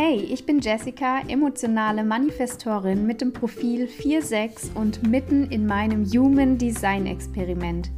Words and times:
Hey, 0.00 0.20
ich 0.30 0.46
bin 0.46 0.60
Jessica, 0.60 1.22
emotionale 1.26 2.04
Manifestorin 2.04 3.04
mit 3.04 3.20
dem 3.20 3.32
Profil 3.32 3.86
4.6 3.86 4.76
und 4.76 5.04
mitten 5.04 5.50
in 5.50 5.66
meinem 5.66 6.04
Human 6.04 6.56
Design 6.56 7.04
Experiment. 7.04 7.90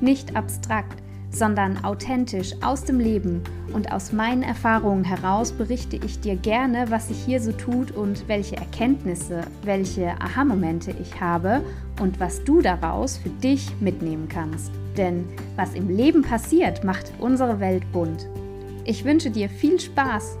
Nicht 0.00 0.36
abstrakt, 0.36 1.02
sondern 1.32 1.84
authentisch 1.84 2.54
aus 2.62 2.84
dem 2.84 3.00
Leben 3.00 3.42
und 3.72 3.90
aus 3.90 4.12
meinen 4.12 4.44
Erfahrungen 4.44 5.02
heraus 5.02 5.50
berichte 5.50 5.96
ich 5.96 6.20
dir 6.20 6.36
gerne, 6.36 6.88
was 6.90 7.08
sich 7.08 7.18
hier 7.24 7.40
so 7.40 7.50
tut 7.50 7.90
und 7.90 8.28
welche 8.28 8.54
Erkenntnisse, 8.54 9.40
welche 9.64 10.12
Aha-Momente 10.20 10.94
ich 11.02 11.20
habe 11.20 11.60
und 12.00 12.20
was 12.20 12.44
du 12.44 12.60
daraus 12.60 13.16
für 13.16 13.30
dich 13.30 13.68
mitnehmen 13.80 14.28
kannst. 14.28 14.70
Denn 14.96 15.24
was 15.56 15.74
im 15.74 15.88
Leben 15.88 16.22
passiert, 16.22 16.84
macht 16.84 17.12
unsere 17.18 17.58
Welt 17.58 17.82
bunt. 17.92 18.28
Ich 18.84 19.04
wünsche 19.04 19.32
dir 19.32 19.48
viel 19.50 19.80
Spaß 19.80 20.38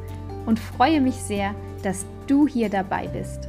und 0.48 0.58
freue 0.58 1.02
mich 1.02 1.16
sehr, 1.16 1.54
dass 1.82 2.06
du 2.26 2.48
hier 2.48 2.70
dabei 2.70 3.06
bist. 3.06 3.48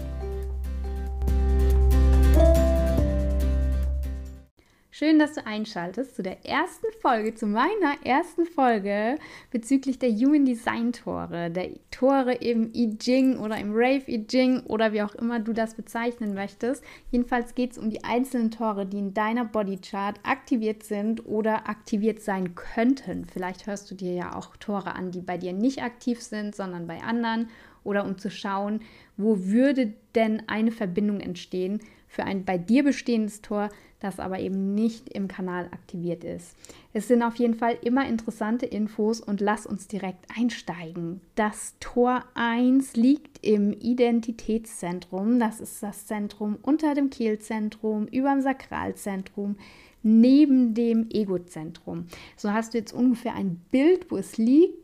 Schön, 4.99 5.17
dass 5.17 5.35
du 5.35 5.48
einschaltest 5.48 6.17
zu 6.17 6.23
der 6.23 6.45
ersten 6.45 6.88
Folge, 7.02 7.34
zu 7.34 7.48
meiner 7.48 7.95
ersten 8.03 8.45
Folge 8.45 9.16
bezüglich 9.49 9.98
der 9.98 10.09
Human 10.09 10.44
Design 10.44 10.91
Tore, 10.91 11.49
der 11.49 11.70
Tore 11.90 12.34
im 12.34 12.73
I 12.73 12.98
Ching 12.98 13.38
oder 13.38 13.57
im 13.57 13.71
Rave 13.71 14.04
I 14.09 14.27
Ching 14.27 14.59
oder 14.66 14.91
wie 14.91 15.02
auch 15.02 15.16
immer 15.16 15.40
du 15.40 15.54
das 15.54 15.76
bezeichnen 15.76 16.34
möchtest. 16.34 16.84
Jedenfalls 17.12 17.55
geht 17.55 17.71
es 17.71 17.77
um 17.77 17.90
die 17.90 18.04
einzelnen 18.04 18.52
Tore, 18.52 18.85
die 18.85 18.99
in 18.99 19.13
deiner 19.13 19.45
Bodychart 19.45 20.20
aktiviert 20.23 20.84
sind 20.84 21.26
oder 21.26 21.70
aktiviert 21.70 22.21
sein 22.21 22.55
könnten. 22.55 23.23
Vielleicht 23.23 23.68
hörst 23.68 23.90
du 23.90 23.95
dir 23.95 24.13
ja 24.13 24.35
auch 24.35 24.57
Tore 24.57 24.95
an, 24.95 25.12
die 25.12 25.21
bei 25.21 25.38
dir 25.38 25.54
nicht 25.54 25.81
aktiv 25.81 26.21
sind, 26.21 26.57
sondern 26.57 26.87
bei 26.87 27.02
anderen 27.04 27.48
oder 27.85 28.04
um 28.04 28.18
zu 28.18 28.29
schauen, 28.29 28.81
wo 29.15 29.46
würde 29.46 29.93
denn 30.13 30.43
eine 30.49 30.71
Verbindung 30.71 31.21
entstehen 31.21 31.79
für 32.10 32.24
ein 32.26 32.43
bei 32.43 32.57
dir 32.57 32.84
bestehendes 32.84 33.41
Tor, 33.41 33.70
das 33.99 34.20
aber 34.20 34.40
eben 34.40 34.74
nicht 34.74 35.10
im 35.10 35.27
Kanal 35.27 35.65
aktiviert 35.65 36.24
ist. 36.24 36.55
Es 36.91 37.07
sind 37.07 37.21
auf 37.21 37.35
jeden 37.35 37.54
Fall 37.54 37.77
immer 37.82 38.07
interessante 38.07 38.65
Infos 38.65 39.21
und 39.21 39.41
lass 39.41 39.65
uns 39.65 39.88
direkt 39.88 40.26
einsteigen. 40.35 41.21
Das 41.35 41.76
Tor 41.80 42.24
1 42.34 42.96
liegt 42.96 43.46
im 43.46 43.74
Identitätszentrum. 43.74 45.40
Das 45.40 45.60
ist 45.62 45.84
das 45.84 46.07
Zentrum 46.07 46.57
unter 46.62 46.96
dem 46.96 47.10
Kehlzentrum, 47.10 48.07
über 48.07 48.32
dem 48.32 48.41
Sakralzentrum, 48.41 49.55
neben 50.02 50.74
dem 50.74 51.10
Egozentrum. 51.12 52.07
So 52.35 52.52
hast 52.52 52.74
du 52.74 52.80
jetzt 52.80 52.93
ungefähr 52.93 53.35
ein 53.35 53.62
Bild, 53.70 54.10
wo 54.10 54.18
es 54.18 54.37
liegt. 54.37 54.77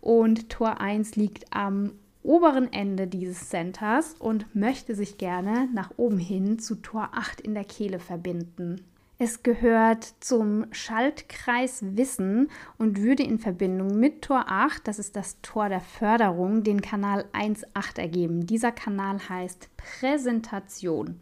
Und 0.00 0.48
Tor 0.48 0.80
1 0.80 1.14
liegt 1.14 1.44
am 1.54 1.92
oberen 2.22 2.72
Ende 2.72 3.06
dieses 3.06 3.48
Centers 3.48 4.14
und 4.18 4.54
möchte 4.54 4.94
sich 4.94 5.18
gerne 5.18 5.68
nach 5.72 5.90
oben 5.96 6.18
hin 6.18 6.58
zu 6.58 6.76
Tor 6.76 7.10
8 7.12 7.40
in 7.40 7.54
der 7.54 7.64
Kehle 7.64 7.98
verbinden. 7.98 8.84
Es 9.18 9.44
gehört 9.44 10.04
zum 10.18 10.66
Schaltkreis 10.72 11.84
Wissen 11.96 12.50
und 12.76 13.00
würde 13.00 13.22
in 13.22 13.38
Verbindung 13.38 14.00
mit 14.00 14.22
Tor 14.22 14.46
8, 14.48 14.88
das 14.88 14.98
ist 14.98 15.14
das 15.14 15.40
Tor 15.42 15.68
der 15.68 15.80
Förderung, 15.80 16.64
den 16.64 16.80
Kanal 16.80 17.26
1.8 17.32 18.00
ergeben. 18.00 18.46
Dieser 18.46 18.72
Kanal 18.72 19.18
heißt 19.28 19.68
Präsentation. 19.76 21.20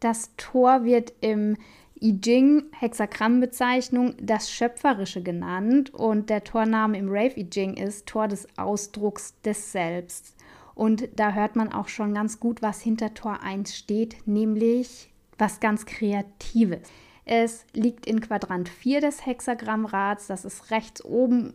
Das 0.00 0.32
Tor 0.36 0.84
wird 0.84 1.14
im 1.22 1.56
I 2.04 2.20
Ching, 2.20 2.64
Hexagrammbezeichnung, 2.72 4.14
das 4.20 4.50
Schöpferische 4.50 5.22
genannt 5.22 5.88
und 5.94 6.28
der 6.28 6.44
Torname 6.44 6.98
im 6.98 7.08
Rave 7.08 7.40
I 7.40 7.48
Ching 7.48 7.78
ist 7.78 8.04
Tor 8.04 8.28
des 8.28 8.46
Ausdrucks 8.58 9.40
des 9.40 9.72
Selbst. 9.72 10.36
Und 10.74 11.08
da 11.16 11.32
hört 11.32 11.56
man 11.56 11.72
auch 11.72 11.88
schon 11.88 12.12
ganz 12.12 12.38
gut, 12.38 12.60
was 12.60 12.82
hinter 12.82 13.14
Tor 13.14 13.42
1 13.42 13.74
steht, 13.74 14.16
nämlich 14.26 15.14
was 15.38 15.60
ganz 15.60 15.86
Kreatives. 15.86 16.80
Es 17.24 17.64
liegt 17.72 18.04
in 18.04 18.20
Quadrant 18.20 18.68
4 18.68 19.00
des 19.00 19.24
Hexagrammrads, 19.24 20.26
das 20.26 20.44
ist 20.44 20.70
rechts 20.70 21.02
oben 21.02 21.54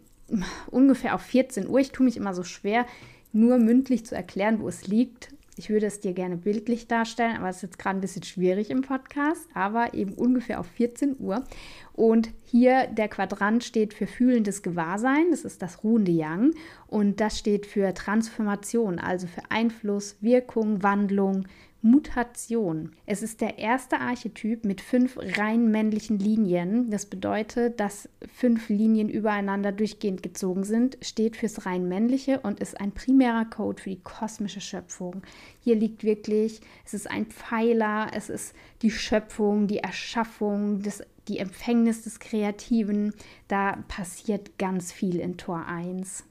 ungefähr 0.72 1.14
auf 1.14 1.22
14 1.22 1.68
Uhr. 1.70 1.78
Ich 1.78 1.92
tue 1.92 2.06
mich 2.06 2.18
immer 2.18 2.34
so 2.34 2.44
schwer, 2.44 2.88
nur 3.32 3.60
mündlich 3.60 4.04
zu 4.04 4.16
erklären, 4.16 4.62
wo 4.62 4.68
es 4.68 4.88
liegt. 4.88 5.32
Ich 5.60 5.70
würde 5.70 5.88
es 5.88 6.00
dir 6.00 6.14
gerne 6.14 6.38
bildlich 6.38 6.88
darstellen, 6.88 7.36
aber 7.36 7.50
es 7.50 7.58
ist 7.58 7.64
jetzt 7.64 7.80
gerade 7.80 7.98
ein 7.98 8.02
bisschen 8.02 8.24
schwierig 8.24 8.70
im 8.70 8.82
Podcast, 8.82 9.46
aber 9.54 9.94
eben 9.94 10.14
ungefähr 10.14 10.58
auf 10.62 10.68
14 10.68 11.18
Uhr. 11.20 11.44
Und 11.92 12.30
hier 12.46 12.88
der 12.88 13.10
Quadrant 13.10 13.66
steht 13.66 13.94
für 13.94 14.08
fühlendes 14.08 14.62
Gewahrsein, 14.64 15.32
das 15.32 15.44
ist 15.44 15.62
das 15.62 15.84
ruhende 15.84 16.14
Yang. 16.14 16.54
Und 16.88 17.20
das 17.20 17.38
steht 17.38 17.66
für 17.66 17.94
Transformation, 17.94 19.00
also 19.00 19.28
für 19.28 19.42
Einfluss, 19.50 20.16
Wirkung, 20.22 20.82
Wandlung, 20.82 21.46
Mutation. 21.82 22.92
Es 23.06 23.24
ist 23.24 23.40
der 23.40 23.58
erste 23.58 24.02
Archetyp 24.02 24.66
mit 24.66 24.82
fünf 24.82 25.18
rein 25.18 25.72
männlichen 25.72 26.20
Linien. 26.20 26.90
Das 26.90 27.06
bedeutet, 27.06 27.80
dass 27.80 28.10
fünf 28.36 28.68
Linien 28.68 29.08
übereinander 29.08 29.72
durchgehend 29.72 30.22
gezogen 30.22 30.66
sind, 30.66 30.98
steht 31.02 31.38
fürs 31.38 31.66
rein 31.66 31.88
männliche 31.88 32.42
und 32.42 32.60
ist 32.60 32.82
ein 32.82 32.92
primärer 32.92 33.46
Code 33.46 33.82
für 33.82 33.92
die 33.92 34.04
kosmische 34.04 34.60
Schöpfung. 34.60 35.22
Hier 35.62 35.76
liegt 35.76 36.04
wirklich, 36.04 36.60
es 36.86 36.94
ist 36.94 37.10
ein 37.10 37.28
Pfeiler, 37.28 38.08
es 38.14 38.30
ist 38.30 38.54
die 38.82 38.92
Schöpfung, 38.92 39.68
die 39.68 39.80
Erschaffung, 39.80 40.82
das, 40.82 41.02
die 41.30 41.40
Empfängnis 41.40 42.02
des 42.02 42.20
Kreativen. 42.20 43.14
Da 43.48 43.78
passiert 43.88 44.58
ganz 44.58 44.92
viel 44.92 45.22
in 45.22 45.38
Tor 45.38 45.66
1. 45.66 46.26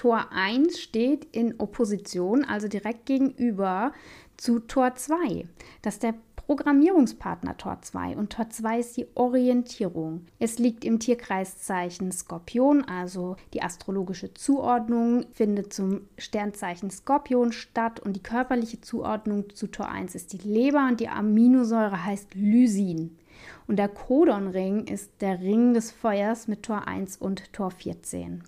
Tor 0.00 0.32
1 0.32 0.80
steht 0.80 1.26
in 1.30 1.60
Opposition, 1.60 2.42
also 2.42 2.68
direkt 2.68 3.04
gegenüber 3.04 3.92
zu 4.40 4.58
Tor 4.58 4.94
2. 4.94 5.44
Das 5.82 5.94
ist 5.94 6.02
der 6.02 6.14
Programmierungspartner 6.34 7.58
Tor 7.58 7.78
2 7.82 8.16
und 8.16 8.32
Tor 8.32 8.48
2 8.48 8.80
ist 8.80 8.96
die 8.96 9.06
Orientierung. 9.14 10.24
Es 10.38 10.58
liegt 10.58 10.84
im 10.84 10.98
Tierkreiszeichen 10.98 12.10
Skorpion, 12.10 12.82
also 12.84 13.36
die 13.52 13.62
astrologische 13.62 14.32
Zuordnung 14.32 15.26
findet 15.32 15.74
zum 15.74 16.08
Sternzeichen 16.16 16.90
Skorpion 16.90 17.52
statt 17.52 18.00
und 18.00 18.14
die 18.14 18.22
körperliche 18.22 18.80
Zuordnung 18.80 19.54
zu 19.54 19.66
Tor 19.66 19.90
1 19.90 20.14
ist 20.14 20.32
die 20.32 20.48
Leber 20.48 20.88
und 20.88 21.00
die 21.00 21.08
Aminosäure 21.08 22.04
heißt 22.04 22.34
Lysin. 22.34 23.18
Und 23.66 23.76
der 23.76 23.88
Codonring 23.88 24.86
ist 24.86 25.12
der 25.20 25.40
Ring 25.40 25.74
des 25.74 25.92
Feuers 25.92 26.48
mit 26.48 26.64
Tor 26.64 26.88
1 26.88 27.16
und 27.18 27.52
Tor 27.52 27.70
14. 27.70 28.42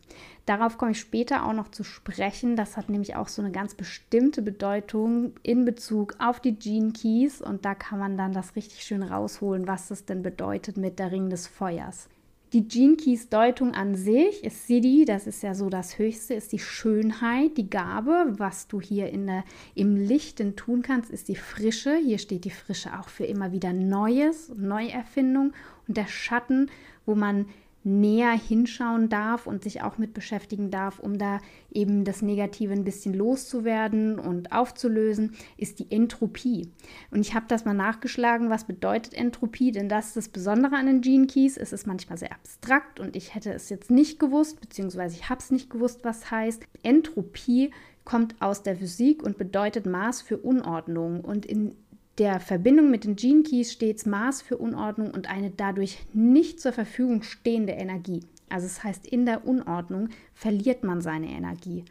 Darauf 0.47 0.77
komme 0.77 0.91
ich 0.91 1.01
später 1.01 1.47
auch 1.47 1.53
noch 1.53 1.69
zu 1.69 1.85
sprechen. 1.85 2.57
Das 2.57 2.77
hat 2.77 2.89
nämlich 2.89 3.15
auch 3.15 3.29
so 3.29 3.43
eine 3.43 3.53
ganz 3.53 3.75
bestimmte 3.75 4.43
Bedeutung 4.43 5.35
in 5.43 5.65
Bezug 5.65 6.17
auf 6.19 6.41
die 6.41 6.59
Gene 6.59 6.93
Keys 6.93 7.41
und 7.41 7.65
da 7.65 7.75
kann 7.75 8.01
man 8.01 8.17
dann 8.17 8.33
das 8.33 8.57
richtig 8.57 8.83
schön 8.83 9.05
rausholen, 9.05 9.69
was 9.69 9.89
das 9.89 10.05
denn 10.05 10.23
bedeutet 10.23 10.77
mit 10.77 10.99
der 10.99 11.13
Ring 11.13 11.31
des 11.31 11.47
Feuers. 11.47 12.09
Die 12.53 12.69
Gene 12.69 12.97
Keys 12.97 13.31
Deutung 13.31 13.73
an 13.73 13.95
sich 13.95 14.45
ist 14.45 14.67
Siddhi, 14.67 15.07
das 15.07 15.27
ist 15.27 15.43
ja 15.43 15.55
so 15.55 15.71
das 15.71 15.99
Höchste, 15.99 16.35
ist 16.35 16.53
die 16.53 16.59
Schönheit, 16.59 17.57
die 17.57 17.71
Gabe. 17.71 18.35
Was 18.37 18.69
du 18.69 18.79
hier 18.79 19.09
in 19.09 19.27
der, 19.27 19.45
im 19.75 19.97
Lichten 19.97 20.55
tun 20.55 20.83
kannst, 20.83 21.11
ist 21.11 21.29
die 21.29 21.37
Frische. 21.37 21.97
Hier 21.97 22.19
steht 22.19 22.45
die 22.45 22.51
Frische 22.51 22.99
auch 23.01 23.09
für 23.09 23.25
immer 23.25 23.53
wieder 23.53 23.73
Neues, 23.73 24.53
Neuerfindung. 24.55 25.55
Und 25.89 25.97
der 25.97 26.09
Schatten, 26.09 26.71
wo 27.07 27.15
man 27.15 27.47
näher 27.85 28.33
hinschauen 28.33 29.09
darf 29.09 29.47
und 29.47 29.63
sich 29.63 29.83
auch 29.83 29.99
mit 29.99 30.15
beschäftigen 30.15 30.71
darf, 30.71 30.99
um 30.99 31.19
da 31.19 31.41
eben 31.71 32.05
das 32.05 32.23
Negative 32.23 32.73
ein 32.73 32.85
bisschen 32.85 33.15
loszuwerden 33.15 34.19
und 34.19 34.53
aufzulösen, 34.53 35.35
ist 35.57 35.79
die 35.79 35.91
Entropie. 35.91 36.71
Und 37.11 37.21
ich 37.21 37.35
habe 37.35 37.47
das 37.49 37.65
mal 37.65 37.75
nachgeschlagen, 37.75 38.51
was 38.51 38.65
bedeutet 38.65 39.15
Entropie, 39.15 39.73
denn 39.73 39.89
das 39.89 40.09
ist 40.09 40.17
das 40.17 40.29
Besondere 40.29 40.77
an 40.77 40.87
den 40.87 41.01
Gene 41.01 41.27
Keys. 41.27 41.57
Es 41.57 41.73
ist 41.73 41.87
manchmal 41.87 42.19
sehr 42.19 42.33
abstrakt 42.33 43.01
und 43.01 43.17
ich 43.17 43.35
hätte 43.35 43.53
es 43.53 43.69
jetzt 43.69 43.91
nicht 43.91 44.19
gewusst, 44.19 44.61
beziehungsweise 44.61 45.17
ich 45.17 45.29
habe 45.29 45.41
es 45.41 45.51
nicht 45.51 45.71
gewusst, 45.71 46.01
was 46.05 46.31
heißt. 46.31 46.63
Entropie 46.83 47.71
kommt 48.05 48.41
aus 48.41 48.63
der 48.63 48.77
Physik 48.77 49.23
und 49.23 49.39
bedeutet 49.39 49.87
Maß 49.87 50.23
für 50.23 50.39
Unordnung. 50.39 51.21
Und 51.21 51.47
in 51.47 51.77
der 52.19 52.41
Verbindung 52.41 52.91
mit 52.91 53.05
den 53.05 53.17
Gene 53.17 53.43
Keys 53.43 53.73
stets 53.73 54.07
Maß 54.07 54.43
für 54.43 54.59
Unordnung 54.59 55.11
und 55.11 55.31
eine 55.31 55.51
dadurch 55.51 55.99
nicht 56.13 56.61
zur 56.61 56.73
Verfügung 56.73 57.23
stehende 57.23 57.73
Energie. 57.73 58.21
Also 58.49 58.67
es 58.67 58.75
das 58.75 58.85
heißt, 58.85 59.07
in 59.07 59.25
der 59.25 59.47
Unordnung 59.47 60.11
verliert 60.35 60.85
man 60.85 61.01
seine 61.01 61.31
Energie. 61.31 61.85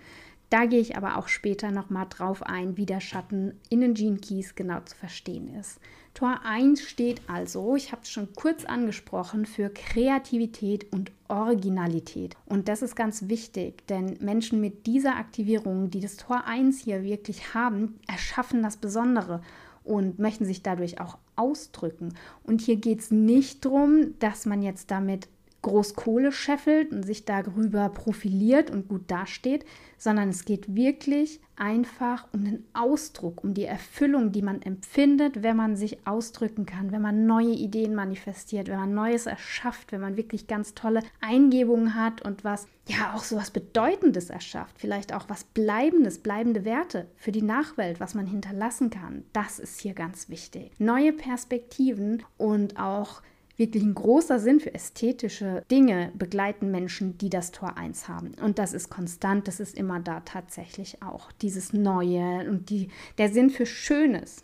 Da 0.51 0.65
gehe 0.65 0.81
ich 0.81 0.97
aber 0.97 1.17
auch 1.17 1.29
später 1.29 1.71
nochmal 1.71 2.07
drauf 2.09 2.43
ein, 2.43 2.75
wie 2.75 2.85
der 2.85 2.99
Schatten 2.99 3.53
in 3.69 3.79
den 3.79 3.93
Gene 3.93 4.17
Keys 4.17 4.53
genau 4.53 4.81
zu 4.81 4.95
verstehen 4.95 5.47
ist. 5.57 5.79
Tor 6.13 6.41
1 6.43 6.81
steht 6.81 7.21
also, 7.27 7.77
ich 7.77 7.93
habe 7.93 8.01
es 8.01 8.09
schon 8.09 8.33
kurz 8.35 8.65
angesprochen, 8.65 9.45
für 9.45 9.69
Kreativität 9.69 10.91
und 10.91 11.11
Originalität. 11.29 12.35
Und 12.45 12.67
das 12.67 12.81
ist 12.81 12.97
ganz 12.97 13.29
wichtig, 13.29 13.87
denn 13.87 14.17
Menschen 14.19 14.59
mit 14.59 14.85
dieser 14.87 15.15
Aktivierung, 15.15 15.89
die 15.89 16.01
das 16.01 16.17
Tor 16.17 16.43
1 16.45 16.81
hier 16.81 17.01
wirklich 17.01 17.53
haben, 17.53 17.97
erschaffen 18.07 18.61
das 18.61 18.75
Besondere 18.75 19.41
und 19.83 20.19
möchten 20.19 20.45
sich 20.45 20.63
dadurch 20.63 20.99
auch 20.99 21.17
ausdrücken. 21.35 22.13
Und 22.43 22.61
hier 22.61 22.75
geht 22.75 22.99
es 22.99 23.11
nicht 23.11 23.65
darum, 23.65 24.15
dass 24.19 24.45
man 24.45 24.61
jetzt 24.61 24.91
damit 24.91 25.27
groß 25.61 25.95
Kohle 25.95 26.31
scheffelt 26.31 26.91
und 26.91 27.03
sich 27.03 27.25
darüber 27.25 27.89
profiliert 27.89 28.71
und 28.71 28.87
gut 28.87 29.09
dasteht, 29.11 29.65
sondern 29.97 30.29
es 30.29 30.45
geht 30.45 30.75
wirklich 30.75 31.39
einfach 31.55 32.27
um 32.33 32.43
den 32.43 32.65
Ausdruck, 32.73 33.43
um 33.43 33.53
die 33.53 33.65
Erfüllung, 33.65 34.31
die 34.31 34.41
man 34.41 34.63
empfindet, 34.63 35.43
wenn 35.43 35.55
man 35.55 35.75
sich 35.75 36.07
ausdrücken 36.07 36.65
kann, 36.65 36.91
wenn 36.91 37.03
man 37.03 37.27
neue 37.27 37.53
Ideen 37.53 37.93
manifestiert, 37.93 38.67
wenn 38.67 38.79
man 38.79 38.95
Neues 38.95 39.27
erschafft, 39.27 39.91
wenn 39.91 40.01
man 40.01 40.17
wirklich 40.17 40.47
ganz 40.47 40.73
tolle 40.73 41.01
Eingebungen 41.19 41.93
hat 41.93 42.23
und 42.23 42.43
was, 42.43 42.67
ja, 42.87 43.13
auch 43.13 43.23
so 43.23 43.35
was 43.35 43.51
Bedeutendes 43.51 44.31
erschafft, 44.31 44.79
vielleicht 44.79 45.13
auch 45.13 45.29
was 45.29 45.43
Bleibendes, 45.43 46.17
bleibende 46.17 46.65
Werte 46.65 47.07
für 47.15 47.31
die 47.31 47.43
Nachwelt, 47.43 47.99
was 47.99 48.15
man 48.15 48.25
hinterlassen 48.25 48.89
kann. 48.89 49.23
Das 49.33 49.59
ist 49.59 49.79
hier 49.79 49.93
ganz 49.93 50.29
wichtig. 50.29 50.71
Neue 50.79 51.13
Perspektiven 51.13 52.23
und 52.37 52.79
auch 52.79 53.21
wirklich 53.61 53.83
ein 53.83 53.93
großer 53.93 54.39
Sinn 54.39 54.59
für 54.59 54.73
ästhetische 54.73 55.63
Dinge 55.69 56.11
begleiten 56.15 56.71
Menschen, 56.71 57.19
die 57.19 57.29
das 57.29 57.51
Tor 57.51 57.77
1 57.77 58.07
haben. 58.07 58.31
Und 58.41 58.57
das 58.57 58.73
ist 58.73 58.89
konstant, 58.89 59.47
das 59.47 59.59
ist 59.59 59.77
immer 59.77 59.99
da 59.99 60.21
tatsächlich 60.21 61.03
auch. 61.03 61.31
Dieses 61.43 61.71
Neue 61.71 62.49
und 62.49 62.71
die, 62.71 62.89
der 63.19 63.29
Sinn 63.29 63.51
für 63.51 63.67
Schönes. 63.67 64.43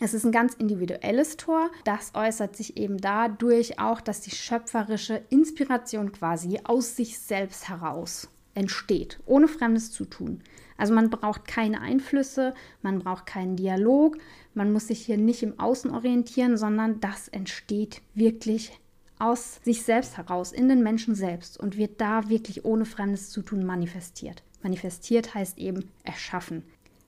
Es 0.00 0.12
ist 0.12 0.26
ein 0.26 0.32
ganz 0.32 0.52
individuelles 0.52 1.38
Tor. 1.38 1.70
Das 1.84 2.14
äußert 2.14 2.56
sich 2.56 2.76
eben 2.76 2.98
dadurch 2.98 3.80
auch, 3.80 4.02
dass 4.02 4.20
die 4.20 4.30
schöpferische 4.30 5.22
Inspiration 5.30 6.12
quasi 6.12 6.60
aus 6.62 6.94
sich 6.94 7.18
selbst 7.18 7.70
heraus 7.70 8.28
entsteht, 8.54 9.18
ohne 9.24 9.48
fremdes 9.48 9.92
Zutun. 9.92 10.42
Also 10.78 10.94
man 10.94 11.10
braucht 11.10 11.46
keine 11.46 11.82
Einflüsse, 11.82 12.54
man 12.80 13.00
braucht 13.00 13.26
keinen 13.26 13.56
Dialog, 13.56 14.16
man 14.54 14.72
muss 14.72 14.86
sich 14.86 15.04
hier 15.04 15.18
nicht 15.18 15.42
im 15.42 15.58
Außen 15.60 15.90
orientieren, 15.90 16.56
sondern 16.56 17.00
das 17.00 17.28
entsteht 17.28 18.00
wirklich 18.14 18.72
aus 19.18 19.60
sich 19.64 19.82
selbst 19.82 20.16
heraus, 20.16 20.52
in 20.52 20.68
den 20.68 20.82
Menschen 20.82 21.14
selbst 21.14 21.58
und 21.58 21.76
wird 21.76 22.00
da 22.00 22.30
wirklich 22.30 22.64
ohne 22.64 22.86
fremdes 22.86 23.30
Zutun 23.30 23.66
manifestiert. 23.66 24.42
Manifestiert 24.62 25.34
heißt 25.34 25.58
eben 25.58 25.90
erschaffen. 26.04 26.62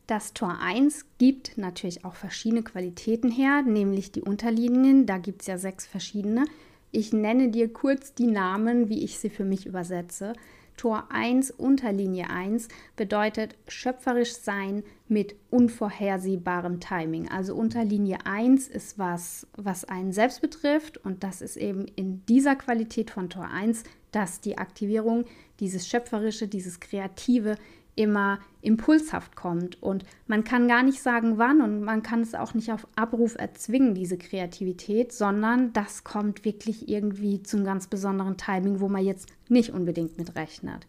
Das 0.06 0.32
Tor 0.32 0.58
1 0.61 1.06
gibt 1.19 1.56
natürlich 1.56 2.05
auch 2.05 2.16
verschiedene 2.16 2.64
Qualitäten 2.64 3.31
her, 3.31 3.62
nämlich 3.62 4.11
die 4.11 4.23
Unterlinien. 4.23 5.06
Da 5.06 5.19
gibt 5.19 5.43
es 5.43 5.46
ja 5.46 5.56
sechs 5.56 5.87
verschiedene. 5.87 6.46
Ich 6.90 7.12
nenne 7.12 7.50
dir 7.50 7.73
kurz 7.73 8.12
die 8.14 8.26
Namen, 8.26 8.88
wie 8.88 9.05
ich 9.05 9.20
sie 9.20 9.31
für 9.31 9.44
mich 9.44 9.66
übersetze. 9.66 10.32
Tor 10.81 11.09
1 11.11 11.50
Unterlinie 11.50 12.31
1 12.31 12.69
bedeutet 12.97 13.55
schöpferisch 13.69 14.32
sein 14.32 14.82
mit 15.09 15.37
unvorhersehbarem 15.50 16.81
Timing. 16.81 17.29
Also 17.29 17.55
Unterlinie 17.55 18.17
1 18.25 18.67
ist 18.69 18.99
was, 18.99 19.47
was 19.55 19.85
einen 19.85 20.12
selbst 20.12 20.41
betrifft 20.41 20.97
und 20.97 21.23
das 21.23 21.43
ist 21.43 21.59
eben 21.59 21.85
in 21.97 22.25
dieser 22.25 22.56
Qualität 22.56 23.11
von 23.11 23.29
Tor 23.29 23.50
1, 23.50 23.85
dass 24.11 24.41
die 24.41 24.56
Aktivierung, 24.56 25.27
dieses 25.61 25.87
schöpferische, 25.87 26.49
dieses 26.49 26.81
kreative 26.81 27.56
immer 28.00 28.38
impulshaft 28.62 29.37
kommt. 29.37 29.82
Und 29.82 30.05
man 30.26 30.43
kann 30.43 30.69
gar 30.69 30.82
nicht 30.82 31.02
sagen, 31.02 31.37
wann 31.37 31.61
und 31.61 31.82
man 31.82 32.02
kann 32.02 32.23
es 32.23 32.35
auch 32.35 32.55
nicht 32.55 32.73
auf 32.73 32.87
Abruf 32.97 33.37
erzwingen, 33.37 33.94
diese 33.94 34.17
Kreativität, 34.17 35.12
sondern 35.12 35.73
das 35.75 36.02
kommt 36.02 36.44
wirklich 36.44 36.88
irgendwie 36.88 37.43
zum 37.43 37.64
ganz 37.64 37.87
besonderen 37.87 38.38
Timing, 38.38 38.81
wo 38.81 38.88
man 38.88 39.05
jetzt 39.05 39.29
nicht 39.49 39.70
unbedingt 39.70 40.17
mit 40.17 40.35
rechnet. 40.35 40.87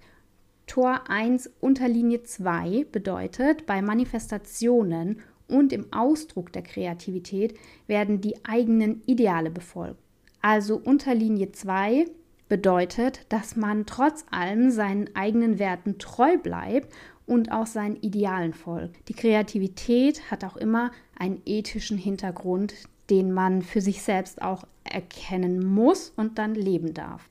Tor 0.67 1.09
1 1.09 1.51
unter 1.59 1.89
Linie 1.89 2.23
2 2.23 2.85
bedeutet, 2.91 3.65
bei 3.65 3.81
Manifestationen 3.81 5.19
und 5.49 5.73
im 5.73 5.91
Ausdruck 5.91 6.53
der 6.53 6.61
Kreativität 6.61 7.57
werden 7.87 8.21
die 8.21 8.45
eigenen 8.45 9.01
Ideale 9.05 9.51
befolgt. 9.51 9.99
Also 10.41 10.77
unter 10.77 11.13
Linie 11.13 11.51
2 11.51 12.05
bedeutet, 12.51 13.21
dass 13.29 13.55
man 13.55 13.85
trotz 13.85 14.25
allem 14.29 14.71
seinen 14.71 15.15
eigenen 15.15 15.57
Werten 15.57 15.99
treu 15.99 16.37
bleibt 16.37 16.93
und 17.25 17.49
auch 17.49 17.65
seinen 17.65 17.95
Idealen 18.01 18.53
folgt. 18.53 19.07
Die 19.07 19.13
Kreativität 19.13 20.29
hat 20.29 20.43
auch 20.43 20.57
immer 20.57 20.91
einen 21.17 21.41
ethischen 21.45 21.97
Hintergrund, 21.97 22.73
den 23.09 23.31
man 23.31 23.61
für 23.61 23.79
sich 23.79 24.01
selbst 24.01 24.41
auch 24.41 24.65
erkennen 24.83 25.65
muss 25.65 26.11
und 26.17 26.39
dann 26.39 26.53
leben 26.53 26.93
darf. 26.93 27.29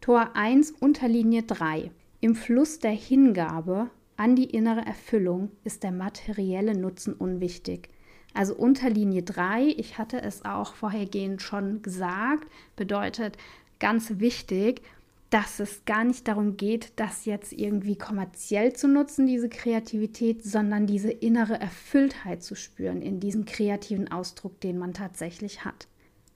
Tor 0.00 0.30
1 0.32 0.70
Unterlinie 0.80 1.42
3. 1.42 1.90
Im 2.22 2.34
Fluss 2.34 2.78
der 2.78 2.92
Hingabe 2.92 3.90
an 4.16 4.34
die 4.34 4.48
innere 4.48 4.86
Erfüllung 4.86 5.50
ist 5.64 5.82
der 5.82 5.92
materielle 5.92 6.74
Nutzen 6.74 7.12
unwichtig. 7.12 7.90
Also 8.32 8.56
Unterlinie 8.56 9.22
3, 9.22 9.74
ich 9.76 9.96
hatte 9.96 10.20
es 10.20 10.44
auch 10.44 10.74
vorhergehend 10.74 11.40
schon 11.40 11.82
gesagt, 11.82 12.48
bedeutet, 12.74 13.36
ganz 13.78 14.18
wichtig, 14.18 14.82
dass 15.30 15.58
es 15.58 15.84
gar 15.84 16.04
nicht 16.04 16.28
darum 16.28 16.56
geht, 16.56 16.92
das 16.96 17.24
jetzt 17.24 17.52
irgendwie 17.52 17.96
kommerziell 17.96 18.72
zu 18.72 18.86
nutzen, 18.86 19.26
diese 19.26 19.48
Kreativität, 19.48 20.44
sondern 20.44 20.86
diese 20.86 21.10
innere 21.10 21.60
Erfülltheit 21.60 22.42
zu 22.42 22.54
spüren 22.54 23.02
in 23.02 23.18
diesem 23.18 23.44
kreativen 23.44 24.12
Ausdruck, 24.12 24.60
den 24.60 24.78
man 24.78 24.94
tatsächlich 24.94 25.64
hat. 25.64 25.88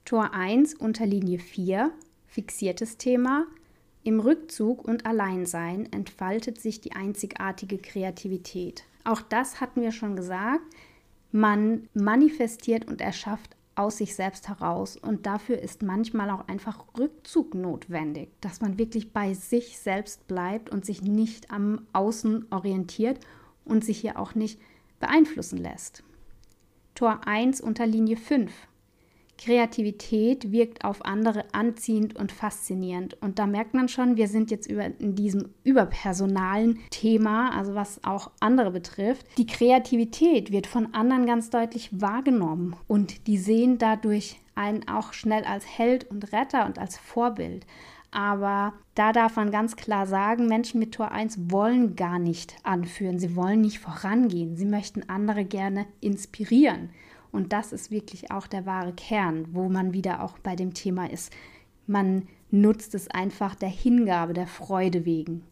Tor 0.04 0.34
1 0.34 0.74
unter 0.74 1.06
Linie 1.06 1.38
4, 1.38 1.92
fixiertes 2.26 2.96
Thema. 2.96 3.46
Im 4.02 4.20
Rückzug 4.20 4.84
und 4.84 5.06
Alleinsein 5.06 5.92
entfaltet 5.92 6.60
sich 6.60 6.80
die 6.80 6.92
einzigartige 6.92 7.78
Kreativität. 7.78 8.84
Auch 9.04 9.20
das 9.20 9.60
hatten 9.60 9.82
wir 9.82 9.92
schon 9.92 10.16
gesagt. 10.16 10.64
Man 11.30 11.88
manifestiert 11.94 12.88
und 12.88 13.00
erschafft 13.00 13.54
aus 13.78 13.98
sich 13.98 14.14
selbst 14.14 14.48
heraus. 14.48 14.96
Und 14.96 15.26
dafür 15.26 15.58
ist 15.58 15.82
manchmal 15.82 16.30
auch 16.30 16.48
einfach 16.48 16.84
Rückzug 16.98 17.54
notwendig, 17.54 18.30
dass 18.40 18.60
man 18.60 18.78
wirklich 18.78 19.12
bei 19.12 19.34
sich 19.34 19.78
selbst 19.78 20.26
bleibt 20.26 20.70
und 20.70 20.84
sich 20.84 21.02
nicht 21.02 21.50
am 21.50 21.86
Außen 21.92 22.46
orientiert 22.50 23.20
und 23.64 23.84
sich 23.84 23.98
hier 23.98 24.18
auch 24.18 24.34
nicht 24.34 24.60
beeinflussen 25.00 25.58
lässt. 25.58 26.02
Tor 26.94 27.20
1 27.26 27.60
unter 27.60 27.86
Linie 27.86 28.16
5. 28.16 28.52
Kreativität 29.38 30.52
wirkt 30.52 30.84
auf 30.84 31.04
andere 31.04 31.44
anziehend 31.52 32.16
und 32.16 32.32
faszinierend. 32.32 33.16
Und 33.22 33.38
da 33.38 33.46
merkt 33.46 33.72
man 33.72 33.88
schon, 33.88 34.16
wir 34.16 34.28
sind 34.28 34.50
jetzt 34.50 34.70
über, 34.70 34.84
in 34.84 35.14
diesem 35.14 35.48
überpersonalen 35.64 36.80
Thema, 36.90 37.56
also 37.56 37.74
was 37.74 38.04
auch 38.04 38.30
andere 38.40 38.70
betrifft. 38.70 39.26
Die 39.38 39.46
Kreativität 39.46 40.52
wird 40.52 40.66
von 40.66 40.92
anderen 40.92 41.24
ganz 41.24 41.50
deutlich 41.50 41.88
wahrgenommen 42.00 42.76
und 42.86 43.26
die 43.26 43.38
sehen 43.38 43.78
dadurch 43.78 44.40
einen 44.54 44.88
auch 44.88 45.12
schnell 45.12 45.44
als 45.44 45.64
Held 45.66 46.10
und 46.10 46.32
Retter 46.32 46.66
und 46.66 46.78
als 46.78 46.98
Vorbild. 46.98 47.64
Aber 48.10 48.72
da 48.94 49.12
darf 49.12 49.36
man 49.36 49.50
ganz 49.50 49.76
klar 49.76 50.06
sagen, 50.06 50.46
Menschen 50.46 50.80
mit 50.80 50.92
Tor 50.94 51.12
1 51.12 51.50
wollen 51.50 51.94
gar 51.94 52.18
nicht 52.18 52.56
anführen, 52.62 53.18
sie 53.18 53.36
wollen 53.36 53.60
nicht 53.60 53.78
vorangehen, 53.78 54.56
sie 54.56 54.64
möchten 54.64 55.08
andere 55.08 55.44
gerne 55.44 55.86
inspirieren. 56.00 56.90
Und 57.32 57.52
das 57.52 57.72
ist 57.72 57.90
wirklich 57.90 58.30
auch 58.30 58.46
der 58.46 58.66
wahre 58.66 58.92
Kern, 58.92 59.46
wo 59.52 59.68
man 59.68 59.92
wieder 59.92 60.22
auch 60.22 60.38
bei 60.38 60.56
dem 60.56 60.74
Thema 60.74 61.10
ist. 61.10 61.32
Man 61.86 62.28
nutzt 62.50 62.94
es 62.94 63.08
einfach 63.08 63.54
der 63.54 63.68
Hingabe, 63.68 64.32
der 64.32 64.46
Freude 64.46 65.04
wegen. 65.04 65.42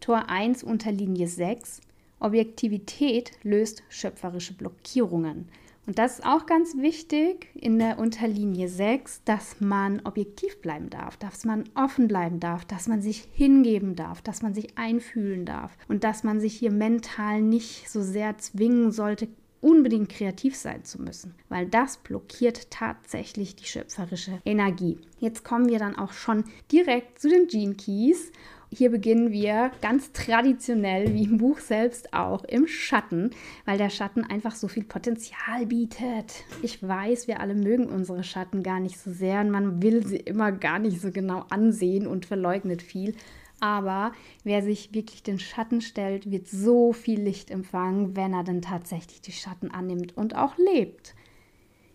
Tor 0.00 0.28
1 0.28 0.62
unter 0.62 0.92
Linie 0.92 1.26
6. 1.26 1.80
Objektivität 2.20 3.32
löst 3.42 3.82
schöpferische 3.88 4.54
Blockierungen. 4.54 5.48
Und 5.86 6.00
das 6.00 6.18
ist 6.18 6.26
auch 6.26 6.46
ganz 6.46 6.76
wichtig 6.76 7.48
in 7.54 7.78
der 7.78 8.00
Unterlinie 8.00 8.68
6, 8.68 9.22
dass 9.24 9.60
man 9.60 10.00
objektiv 10.04 10.60
bleiben 10.60 10.90
darf, 10.90 11.16
dass 11.16 11.44
man 11.44 11.64
offen 11.76 12.08
bleiben 12.08 12.40
darf, 12.40 12.64
dass 12.64 12.88
man 12.88 13.00
sich 13.00 13.28
hingeben 13.32 13.94
darf, 13.94 14.20
dass 14.20 14.42
man 14.42 14.52
sich 14.52 14.76
einfühlen 14.76 15.46
darf 15.46 15.76
und 15.86 16.02
dass 16.02 16.24
man 16.24 16.40
sich 16.40 16.54
hier 16.54 16.72
mental 16.72 17.40
nicht 17.40 17.88
so 17.88 18.02
sehr 18.02 18.36
zwingen 18.38 18.90
sollte, 18.90 19.28
unbedingt 19.66 20.10
kreativ 20.10 20.54
sein 20.54 20.84
zu 20.84 21.02
müssen, 21.02 21.34
weil 21.48 21.66
das 21.66 21.96
blockiert 21.96 22.70
tatsächlich 22.70 23.56
die 23.56 23.64
schöpferische 23.64 24.40
Energie. 24.44 24.96
Jetzt 25.18 25.42
kommen 25.42 25.68
wir 25.68 25.80
dann 25.80 25.98
auch 25.98 26.12
schon 26.12 26.44
direkt 26.70 27.18
zu 27.18 27.28
den 27.28 27.48
Gene 27.48 27.74
Keys. 27.74 28.30
Hier 28.70 28.90
beginnen 28.90 29.32
wir 29.32 29.72
ganz 29.82 30.12
traditionell, 30.12 31.14
wie 31.14 31.24
im 31.24 31.38
Buch 31.38 31.58
selbst 31.58 32.12
auch, 32.12 32.44
im 32.44 32.68
Schatten, 32.68 33.30
weil 33.64 33.76
der 33.76 33.90
Schatten 33.90 34.22
einfach 34.22 34.54
so 34.54 34.68
viel 34.68 34.84
Potenzial 34.84 35.66
bietet. 35.66 36.44
Ich 36.62 36.80
weiß, 36.80 37.26
wir 37.26 37.40
alle 37.40 37.56
mögen 37.56 37.86
unsere 37.86 38.22
Schatten 38.22 38.62
gar 38.62 38.78
nicht 38.78 38.98
so 38.98 39.12
sehr 39.12 39.40
und 39.40 39.50
man 39.50 39.82
will 39.82 40.06
sie 40.06 40.18
immer 40.18 40.52
gar 40.52 40.78
nicht 40.78 41.00
so 41.00 41.10
genau 41.10 41.44
ansehen 41.50 42.06
und 42.06 42.24
verleugnet 42.24 42.82
viel. 42.82 43.16
Aber 43.60 44.12
wer 44.44 44.62
sich 44.62 44.92
wirklich 44.92 45.22
den 45.22 45.38
Schatten 45.38 45.80
stellt, 45.80 46.30
wird 46.30 46.48
so 46.48 46.92
viel 46.92 47.20
Licht 47.20 47.50
empfangen, 47.50 48.16
wenn 48.16 48.34
er 48.34 48.44
dann 48.44 48.62
tatsächlich 48.62 49.20
die 49.22 49.32
Schatten 49.32 49.70
annimmt 49.70 50.16
und 50.16 50.36
auch 50.36 50.58
lebt. 50.58 51.14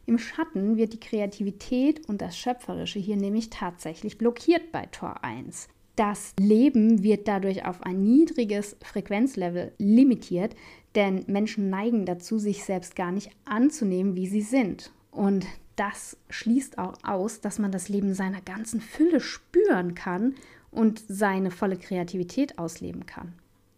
Im 0.08 0.18
Schatten 0.18 0.78
wird 0.78 0.94
die 0.94 1.00
Kreativität 1.00 2.08
und 2.10 2.22
das 2.22 2.38
Schöpferische 2.38 3.00
hier 3.00 3.16
nämlich 3.16 3.50
tatsächlich 3.50 4.18
blockiert 4.18 4.72
bei 4.72 4.88
Tor 4.88 5.24
1. 5.24 5.70
Das 5.96 6.34
Leben 6.40 7.04
wird 7.04 7.28
dadurch 7.28 7.66
auf 7.66 7.84
ein 7.84 8.02
niedriges 8.04 8.76
Frequenzlevel 8.82 9.72
limitiert, 9.78 10.56
denn 10.96 11.24
Menschen 11.28 11.70
neigen 11.70 12.06
dazu, 12.06 12.40
sich 12.40 12.64
selbst 12.64 12.96
gar 12.96 13.12
nicht 13.12 13.30
anzunehmen, 13.46 14.16
wie 14.16 14.28
sie 14.28 14.42
sind. 14.42 14.92
Und 15.12 15.46
das 15.76 16.18
schließt 16.30 16.78
auch 16.78 16.96
aus, 17.04 17.42
dass 17.42 17.60
man 17.60 17.72
das 17.72 17.88
Leben 17.88 18.14
seiner 18.14 18.42
ganzen 18.42 18.82
Fülle 18.82 19.20
spüren 19.20 19.96
kann 19.96 20.36
und 20.72 21.04
seine 21.08 21.52
volle 21.52 21.78
Kreativität 21.78 22.58
ausleben 22.58 23.06
kann. 23.06 23.34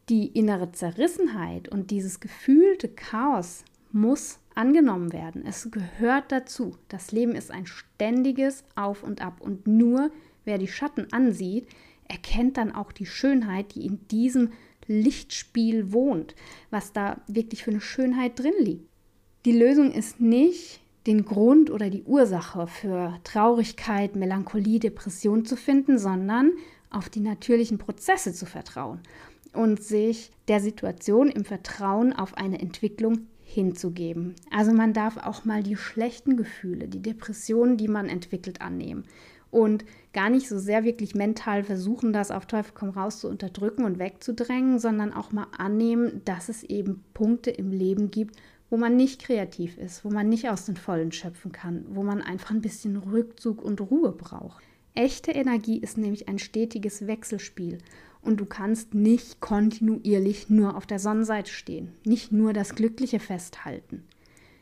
Die 0.09 0.27
innere 0.27 0.71
Zerrissenheit 0.71 1.69
und 1.69 1.91
dieses 1.91 2.19
gefühlte 2.19 2.89
Chaos 2.89 3.63
muss 3.91 4.39
angenommen 4.55 5.13
werden. 5.13 5.45
Es 5.45 5.69
gehört 5.71 6.31
dazu. 6.31 6.77
Das 6.89 7.11
Leben 7.11 7.33
ist 7.33 7.51
ein 7.51 7.65
ständiges 7.65 8.63
Auf 8.75 9.03
und 9.03 9.21
Ab 9.21 9.41
und 9.41 9.67
nur 9.67 10.11
wer 10.45 10.57
die 10.57 10.67
Schatten 10.67 11.07
ansieht, 11.11 11.67
erkennt 12.07 12.57
dann 12.57 12.73
auch 12.73 12.91
die 12.91 13.05
Schönheit, 13.05 13.75
die 13.75 13.85
in 13.85 14.07
diesem 14.09 14.51
Lichtspiel 14.87 15.93
wohnt, 15.93 16.35
was 16.69 16.91
da 16.91 17.21
wirklich 17.27 17.63
für 17.63 17.71
eine 17.71 17.81
Schönheit 17.81 18.39
drin 18.39 18.53
liegt. 18.59 18.89
Die 19.45 19.57
Lösung 19.57 19.91
ist 19.91 20.19
nicht, 20.19 20.81
den 21.07 21.25
Grund 21.25 21.69
oder 21.69 21.89
die 21.89 22.03
Ursache 22.03 22.67
für 22.67 23.19
Traurigkeit, 23.23 24.15
Melancholie, 24.15 24.79
Depression 24.79 25.45
zu 25.45 25.57
finden, 25.57 25.97
sondern 25.97 26.51
auf 26.93 27.09
die 27.09 27.19
natürlichen 27.19 27.77
Prozesse 27.77 28.33
zu 28.33 28.45
vertrauen 28.45 28.99
und 29.53 29.83
sich 29.83 30.31
der 30.47 30.59
Situation 30.59 31.29
im 31.29 31.45
Vertrauen 31.45 32.13
auf 32.13 32.37
eine 32.37 32.59
Entwicklung 32.59 33.27
hinzugeben. 33.43 34.35
Also 34.51 34.71
man 34.73 34.93
darf 34.93 35.17
auch 35.17 35.45
mal 35.45 35.61
die 35.63 35.75
schlechten 35.75 36.37
Gefühle, 36.37 36.87
die 36.87 37.01
Depressionen, 37.01 37.77
die 37.77 37.87
man 37.87 38.09
entwickelt, 38.09 38.61
annehmen 38.61 39.05
und 39.53 39.85
gar 40.13 40.31
nicht 40.31 40.49
so 40.49 40.57
sehr 40.57 40.83
wirklich 40.83 41.13
mental 41.13 41.63
versuchen, 41.63 42.11
das 42.11 42.31
auf 42.31 42.47
Teufel 42.47 42.71
komm 42.73 42.89
raus 42.89 43.19
zu 43.19 43.29
unterdrücken 43.29 43.85
und 43.85 43.99
wegzudrängen, 43.99 44.79
sondern 44.79 45.13
auch 45.13 45.31
mal 45.31 45.47
annehmen, 45.55 46.21
dass 46.25 46.49
es 46.49 46.63
eben 46.63 47.03
Punkte 47.13 47.51
im 47.51 47.71
Leben 47.71 48.09
gibt, 48.09 48.35
wo 48.71 48.77
man 48.77 48.95
nicht 48.95 49.21
kreativ 49.21 49.77
ist, 49.77 50.03
wo 50.03 50.09
man 50.09 50.27
nicht 50.27 50.49
aus 50.49 50.65
den 50.65 50.75
Vollen 50.75 51.11
schöpfen 51.11 51.51
kann, 51.51 51.85
wo 51.89 52.01
man 52.01 52.23
einfach 52.23 52.49
ein 52.49 52.61
bisschen 52.61 52.97
Rückzug 52.97 53.61
und 53.61 53.79
Ruhe 53.79 54.11
braucht. 54.11 54.63
Echte 54.95 55.31
Energie 55.31 55.79
ist 55.79 55.97
nämlich 55.97 56.27
ein 56.27 56.37
stetiges 56.37 57.07
Wechselspiel 57.07 57.79
und 58.21 58.39
du 58.39 58.45
kannst 58.45 58.93
nicht 58.93 59.41
kontinuierlich 59.41 60.49
nur 60.49 60.77
auf 60.77 60.85
der 60.85 60.99
Sonnenseite 60.99 61.51
stehen, 61.51 61.93
nicht 62.05 62.31
nur 62.31 62.53
das 62.53 62.75
Glückliche 62.75 63.19
festhalten. 63.19 64.03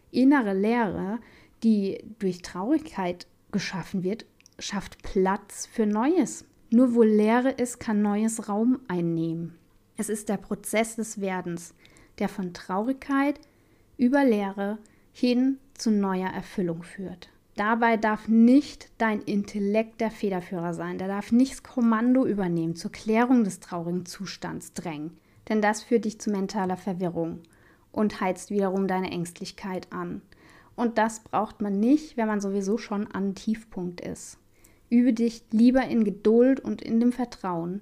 Innere 0.10 0.54
Leere, 0.54 1.20
die 1.64 2.04
durch 2.20 2.42
Traurigkeit 2.42 3.28
geschaffen 3.52 4.04
wird, 4.04 4.26
schafft 4.58 5.04
Platz 5.04 5.68
für 5.72 5.86
Neues. 5.86 6.46
Nur 6.70 6.96
wo 6.96 7.04
Leere 7.04 7.52
ist, 7.52 7.80
kann 7.80 8.02
Neues 8.02 8.48
Raum 8.48 8.80
einnehmen. 8.88 9.58
Es 9.98 10.08
ist 10.08 10.30
der 10.30 10.38
Prozess 10.38 10.96
des 10.96 11.20
Werdens, 11.20 11.74
der 12.20 12.30
von 12.30 12.54
Traurigkeit 12.54 13.40
über 13.98 14.24
Leere 14.24 14.78
hin 15.12 15.58
zu 15.74 15.92
neuer 15.92 16.30
Erfüllung 16.30 16.84
führt. 16.84 17.30
Dabei 17.62 17.96
darf 17.96 18.28
nicht 18.28 18.90
dein 18.98 19.22
Intellekt 19.22 20.02
der 20.02 20.10
Federführer 20.10 20.74
sein. 20.74 20.98
Der 20.98 21.08
darf 21.08 21.32
nicht 21.32 21.52
das 21.52 21.62
Kommando 21.62 22.26
übernehmen, 22.26 22.76
zur 22.76 22.92
Klärung 22.92 23.44
des 23.44 23.60
traurigen 23.60 24.08
Zustands 24.08 24.74
drängen. 24.74 25.16
Denn 25.48 25.62
das 25.62 25.84
führt 25.84 26.06
dich 26.06 26.20
zu 26.20 26.32
mentaler 26.32 26.76
Verwirrung 26.76 27.42
und 27.92 28.20
heizt 28.20 28.50
wiederum 28.50 28.88
deine 28.88 29.12
Ängstlichkeit 29.12 29.94
an. 29.94 30.24
Und 30.76 30.98
das 30.98 31.20
braucht 31.20 31.62
man 31.62 31.80
nicht, 31.80 32.18
wenn 32.18 32.26
man 32.26 32.42
sowieso 32.42 32.80
schon 32.80 33.06
an 33.06 33.36
Tiefpunkt 33.36 34.02
ist. 34.02 34.40
Übe 34.90 35.14
dich 35.14 35.44
lieber 35.52 35.84
in 35.84 36.04
Geduld 36.04 36.62
und 36.62 36.82
in 36.82 37.00
dem 37.00 37.12
Vertrauen, 37.12 37.82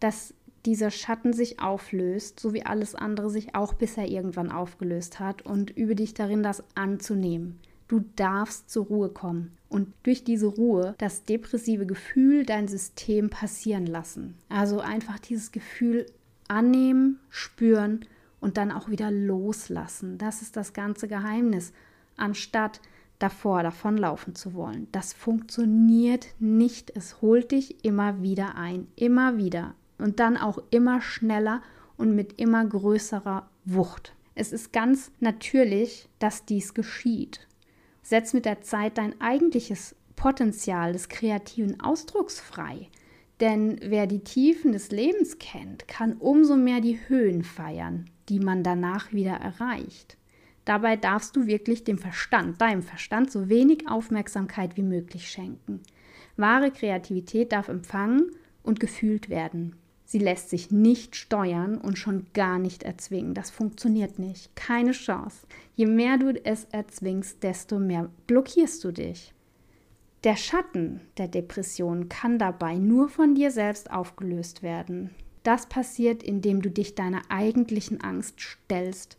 dass 0.00 0.34
dieser 0.66 0.90
Schatten 0.90 1.34
sich 1.34 1.60
auflöst, 1.60 2.40
so 2.40 2.52
wie 2.52 2.66
alles 2.66 2.96
andere 2.96 3.30
sich 3.30 3.54
auch 3.54 3.74
bisher 3.74 4.08
irgendwann 4.08 4.50
aufgelöst 4.50 5.20
hat, 5.20 5.42
und 5.42 5.70
übe 5.70 5.94
dich 5.94 6.14
darin, 6.14 6.42
das 6.42 6.64
anzunehmen. 6.74 7.60
Du 7.90 8.04
darfst 8.14 8.70
zur 8.70 8.86
Ruhe 8.86 9.08
kommen 9.08 9.58
und 9.68 9.92
durch 10.04 10.22
diese 10.22 10.46
Ruhe 10.46 10.94
das 10.98 11.24
depressive 11.24 11.86
Gefühl 11.86 12.46
dein 12.46 12.68
System 12.68 13.30
passieren 13.30 13.84
lassen. 13.84 14.36
Also 14.48 14.78
einfach 14.78 15.18
dieses 15.18 15.50
Gefühl 15.50 16.06
annehmen, 16.46 17.18
spüren 17.30 18.04
und 18.38 18.58
dann 18.58 18.70
auch 18.70 18.90
wieder 18.90 19.10
loslassen. 19.10 20.18
Das 20.18 20.40
ist 20.40 20.56
das 20.56 20.72
ganze 20.72 21.08
Geheimnis, 21.08 21.72
anstatt 22.16 22.80
davor 23.18 23.64
davonlaufen 23.64 24.36
zu 24.36 24.54
wollen. 24.54 24.86
Das 24.92 25.12
funktioniert 25.12 26.28
nicht. 26.38 26.92
Es 26.94 27.20
holt 27.20 27.50
dich 27.50 27.84
immer 27.84 28.22
wieder 28.22 28.54
ein, 28.54 28.86
immer 28.94 29.36
wieder 29.36 29.74
und 29.98 30.20
dann 30.20 30.36
auch 30.36 30.62
immer 30.70 31.00
schneller 31.00 31.60
und 31.96 32.14
mit 32.14 32.40
immer 32.40 32.64
größerer 32.64 33.50
Wucht. 33.64 34.14
Es 34.36 34.52
ist 34.52 34.72
ganz 34.72 35.10
natürlich, 35.18 36.08
dass 36.20 36.44
dies 36.44 36.72
geschieht. 36.72 37.48
Setz 38.10 38.32
mit 38.32 38.44
der 38.44 38.60
Zeit 38.60 38.98
dein 38.98 39.20
eigentliches 39.20 39.94
Potenzial 40.16 40.92
des 40.92 41.08
kreativen 41.08 41.80
Ausdrucks 41.80 42.40
frei. 42.40 42.88
Denn 43.38 43.78
wer 43.84 44.08
die 44.08 44.24
Tiefen 44.24 44.72
des 44.72 44.90
Lebens 44.90 45.38
kennt, 45.38 45.86
kann 45.86 46.14
umso 46.14 46.56
mehr 46.56 46.80
die 46.80 46.98
Höhen 47.06 47.44
feiern, 47.44 48.10
die 48.28 48.40
man 48.40 48.64
danach 48.64 49.12
wieder 49.12 49.34
erreicht. 49.34 50.16
Dabei 50.64 50.96
darfst 50.96 51.36
du 51.36 51.46
wirklich 51.46 51.84
dem 51.84 51.98
Verstand, 51.98 52.60
deinem 52.60 52.82
Verstand, 52.82 53.30
so 53.30 53.48
wenig 53.48 53.88
Aufmerksamkeit 53.88 54.76
wie 54.76 54.82
möglich 54.82 55.30
schenken. 55.30 55.80
Wahre 56.36 56.72
Kreativität 56.72 57.52
darf 57.52 57.68
empfangen 57.68 58.32
und 58.64 58.80
gefühlt 58.80 59.28
werden. 59.28 59.76
Sie 60.10 60.18
lässt 60.18 60.50
sich 60.50 60.72
nicht 60.72 61.14
steuern 61.14 61.78
und 61.78 61.96
schon 61.96 62.26
gar 62.34 62.58
nicht 62.58 62.82
erzwingen. 62.82 63.32
Das 63.32 63.52
funktioniert 63.52 64.18
nicht. 64.18 64.56
Keine 64.56 64.90
Chance. 64.90 65.46
Je 65.76 65.86
mehr 65.86 66.18
du 66.18 66.34
es 66.44 66.64
erzwingst, 66.72 67.44
desto 67.44 67.78
mehr 67.78 68.10
blockierst 68.26 68.82
du 68.82 68.90
dich. 68.90 69.32
Der 70.24 70.34
Schatten 70.34 71.00
der 71.16 71.28
Depression 71.28 72.08
kann 72.08 72.40
dabei 72.40 72.76
nur 72.76 73.08
von 73.08 73.36
dir 73.36 73.52
selbst 73.52 73.92
aufgelöst 73.92 74.64
werden. 74.64 75.10
Das 75.44 75.68
passiert, 75.68 76.24
indem 76.24 76.60
du 76.60 76.70
dich 76.70 76.96
deiner 76.96 77.22
eigentlichen 77.28 78.00
Angst 78.00 78.40
stellst, 78.40 79.16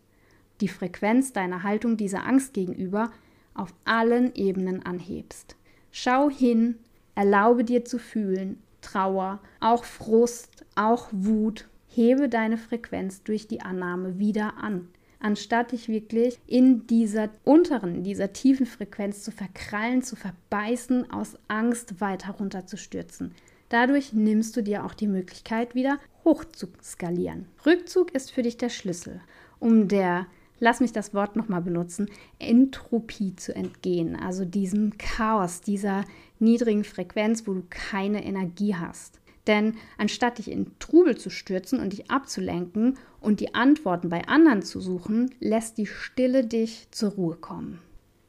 die 0.59 0.67
Frequenz 0.67 1.31
deiner 1.31 1.63
Haltung 1.63 1.95
dieser 1.95 2.27
Angst 2.27 2.53
gegenüber 2.53 3.11
auf 3.53 3.73
allen 3.85 4.35
Ebenen 4.35 4.85
anhebst. 4.85 5.55
Schau 5.89 6.29
hin, 6.29 6.79
erlaube 7.15 7.63
dir 7.63 7.85
zu 7.85 7.97
fühlen, 7.97 8.61
Trauer, 8.81 9.39
auch 9.59 9.83
Frust, 9.83 10.65
auch 10.75 11.07
Wut. 11.11 11.67
Hebe 11.87 12.29
deine 12.29 12.57
Frequenz 12.57 13.21
durch 13.23 13.47
die 13.47 13.61
Annahme 13.61 14.17
wieder 14.17 14.57
an, 14.57 14.87
anstatt 15.19 15.73
dich 15.73 15.89
wirklich 15.89 16.39
in 16.47 16.87
dieser 16.87 17.29
unteren, 17.43 18.03
dieser 18.03 18.31
tiefen 18.31 18.65
Frequenz 18.65 19.23
zu 19.23 19.31
verkrallen, 19.31 20.01
zu 20.01 20.15
verbeißen, 20.15 21.11
aus 21.11 21.37
Angst 21.49 21.99
weiter 21.99 22.33
runterzustürzen. 22.33 23.33
Dadurch 23.67 24.13
nimmst 24.13 24.55
du 24.55 24.63
dir 24.63 24.85
auch 24.85 24.93
die 24.93 25.07
Möglichkeit, 25.07 25.75
wieder 25.75 25.99
hoch 26.23 26.45
zu 26.45 26.67
skalieren. 26.81 27.47
Rückzug 27.65 28.11
ist 28.13 28.31
für 28.31 28.41
dich 28.41 28.57
der 28.57 28.69
Schlüssel, 28.69 29.19
um 29.59 29.87
der 29.89 30.27
lass 30.61 30.79
mich 30.79 30.93
das 30.93 31.13
Wort 31.13 31.35
nochmal 31.35 31.61
benutzen, 31.61 32.09
Entropie 32.39 33.35
zu 33.35 33.53
entgehen, 33.53 34.15
also 34.15 34.45
diesem 34.45 34.97
Chaos, 34.97 35.59
dieser 35.59 36.05
niedrigen 36.41 36.83
Frequenz, 36.83 37.47
wo 37.47 37.53
du 37.53 37.63
keine 37.69 38.25
Energie 38.25 38.75
hast. 38.75 39.21
Denn 39.47 39.75
anstatt 39.97 40.37
dich 40.37 40.51
in 40.51 40.77
Trubel 40.79 41.17
zu 41.17 41.29
stürzen 41.29 41.79
und 41.79 41.93
dich 41.93 42.11
abzulenken 42.11 42.97
und 43.19 43.39
die 43.39 43.55
Antworten 43.55 44.09
bei 44.09 44.27
anderen 44.27 44.61
zu 44.61 44.79
suchen, 44.79 45.31
lässt 45.39 45.77
die 45.77 45.87
Stille 45.87 46.45
dich 46.45 46.87
zur 46.91 47.11
Ruhe 47.11 47.35
kommen. 47.35 47.79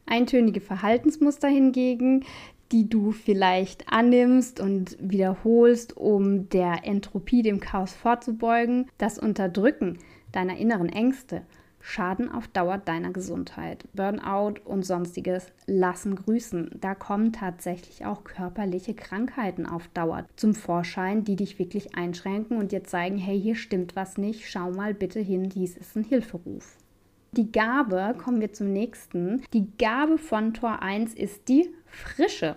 Eintönige 0.06 0.60
Verhaltensmuster 0.60 1.48
hingegen, 1.48 2.24
die 2.72 2.88
du 2.88 3.12
vielleicht 3.12 3.92
annimmst 3.92 4.58
und 4.58 4.96
wiederholst, 4.98 5.96
um 5.96 6.48
der 6.48 6.84
Entropie, 6.84 7.42
dem 7.42 7.60
Chaos 7.60 7.92
vorzubeugen, 7.92 8.88
das 8.96 9.18
Unterdrücken 9.18 9.98
deiner 10.32 10.56
inneren 10.56 10.88
Ängste 10.88 11.42
Schaden 11.82 12.30
auf 12.30 12.48
Dauer 12.48 12.78
deiner 12.78 13.10
Gesundheit. 13.10 13.84
Burnout 13.92 14.54
und 14.64 14.86
sonstiges 14.86 15.48
lassen 15.66 16.16
grüßen. 16.16 16.70
Da 16.80 16.94
kommen 16.94 17.32
tatsächlich 17.32 18.06
auch 18.06 18.24
körperliche 18.24 18.94
Krankheiten 18.94 19.66
auf 19.66 19.88
Dauer 19.88 20.24
zum 20.36 20.54
Vorschein, 20.54 21.24
die 21.24 21.36
dich 21.36 21.58
wirklich 21.58 21.94
einschränken 21.94 22.56
und 22.56 22.72
dir 22.72 22.84
zeigen, 22.84 23.18
hey, 23.18 23.38
hier 23.38 23.56
stimmt 23.56 23.96
was 23.96 24.16
nicht, 24.16 24.48
schau 24.48 24.70
mal 24.70 24.94
bitte 24.94 25.20
hin, 25.20 25.48
dies 25.48 25.76
ist 25.76 25.96
ein 25.96 26.04
Hilferuf. 26.04 26.78
Die 27.32 27.50
Gabe, 27.50 28.14
kommen 28.16 28.40
wir 28.40 28.52
zum 28.52 28.72
nächsten. 28.72 29.42
Die 29.52 29.66
Gabe 29.78 30.18
von 30.18 30.54
Tor 30.54 30.82
1 30.82 31.14
ist 31.14 31.48
die 31.48 31.70
Frische. 31.86 32.56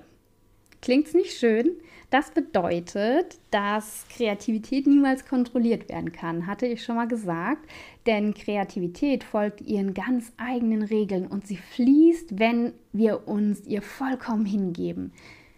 Klingt's 0.85 1.15
nicht 1.15 1.35
schön? 1.35 1.71
Das 2.11 2.29
bedeutet, 2.29 3.39
dass 3.49 4.05
Kreativität 4.07 4.85
niemals 4.85 5.25
kontrolliert 5.25 5.89
werden 5.89 6.11
kann, 6.11 6.45
hatte 6.45 6.67
ich 6.67 6.83
schon 6.83 6.95
mal 6.95 7.07
gesagt. 7.07 7.67
Denn 8.05 8.35
Kreativität 8.35 9.23
folgt 9.23 9.61
ihren 9.61 9.95
ganz 9.95 10.31
eigenen 10.37 10.83
Regeln 10.83 11.25
und 11.25 11.47
sie 11.47 11.57
fließt, 11.57 12.37
wenn 12.39 12.73
wir 12.93 13.27
uns 13.27 13.65
ihr 13.65 13.81
vollkommen 13.81 14.45
hingeben. 14.45 15.11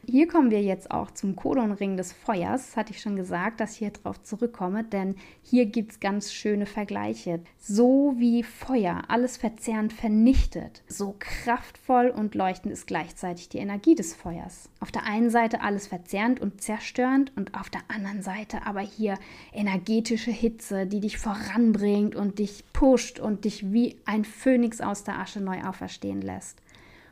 Hier 0.10 0.28
kommen 0.28 0.52
wir 0.52 0.62
jetzt 0.62 0.90
auch 0.90 1.12
zum 1.12 1.36
Kodonring 1.36 1.98
des 1.98 2.14
Feuers. 2.14 2.68
Das 2.68 2.78
hatte 2.78 2.94
ich 2.94 3.02
schon 3.02 3.18
gesagt, 3.18 3.60
dass 3.60 3.74
ich 3.74 3.80
hier 3.80 3.92
drauf 3.92 4.24
zurückkomme, 4.24 4.86
denn 4.86 5.16
hier 5.42 5.66
gibt 5.66 5.92
es 5.92 6.00
ganz 6.00 6.32
schöne 6.32 6.66
Vergleiche. 6.66 7.42
So 7.60 8.14
wie 8.18 8.44
Feuer 8.44 9.02
alles 9.10 9.36
verzehrend 9.36 9.92
vernichtet, 9.92 10.82
so 10.88 11.16
kraftvoll 11.20 12.08
und 12.08 12.36
leuchtend 12.36 12.72
ist 12.72 12.88
gleichzeitig 12.88 13.50
die 13.50 13.58
Energie 13.58 13.96
des 13.96 14.16
Feuers. 14.16 14.70
Auf 14.80 14.94
der 14.94 15.04
einen 15.04 15.30
Seite 15.30 15.60
alles 15.62 15.88
verzehrend 15.88 16.40
und 16.40 16.62
zerstörend 16.62 17.34
und 17.36 17.54
auf 17.54 17.70
der 17.70 17.82
anderen 17.90 18.22
Seite 18.22 18.66
aber 18.66 18.82
hier 18.82 19.16
energetische 19.52 20.32
Hitze, 20.32 20.86
die 20.86 21.02
dich 21.02 21.18
voranbringt 21.18 22.16
und 22.16 22.40
dich 22.40 22.64
pusht 22.72 23.20
und 23.20 23.44
dich 23.44 23.74
wie 23.74 23.98
ein 24.06 24.24
Phönix 24.24 24.80
aus 24.80 25.04
der 25.04 25.20
Asche 25.20 25.42
neu 25.42 25.64
auferstehen 25.64 26.22
lässt. 26.22 26.62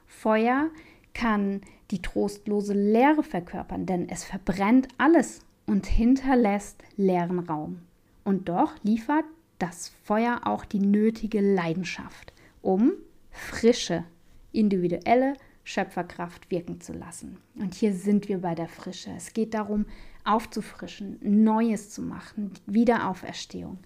Feuer 0.08 0.70
kann 1.14 1.62
die 1.92 2.02
trostlose 2.02 2.74
Leere 2.74 3.24
verkörpern, 3.24 3.86
denn 3.86 4.10
es 4.10 4.24
verbrennt 4.24 4.88
alles 4.98 5.42
und 5.66 5.86
hinterlässt 5.86 6.84
leeren 6.98 7.40
Raum. 7.40 7.82
Und 8.24 8.50
doch 8.50 8.74
liefert 8.84 9.26
das 9.60 9.92
Feuer 10.04 10.42
auch 10.46 10.66
die 10.66 10.80
nötige 10.80 11.42
Leidenschaft, 11.42 12.34
um 12.62 12.94
frische, 13.32 14.04
individuelle 14.52 15.34
Schöpferkraft 15.64 16.52
wirken 16.52 16.80
zu 16.82 16.94
lassen. 16.94 17.38
Und 17.56 17.74
hier 17.74 17.94
sind 17.94 18.30
wir 18.30 18.40
bei 18.40 18.56
der 18.56 18.68
Frische. 18.68 19.12
Es 19.16 19.34
geht 19.34 19.54
darum, 19.54 19.86
aufzufrischen, 20.24 21.20
Neues 21.22 21.90
zu 21.90 22.02
machen, 22.02 22.52
Wiederauferstehung. 22.66 23.80